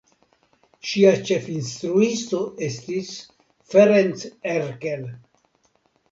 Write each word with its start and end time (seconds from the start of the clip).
Ŝia 0.91 1.09
ĉefinstruisto 1.31 2.39
estis 2.67 3.11
Ferenc 3.73 4.23
Erkel. 4.55 5.05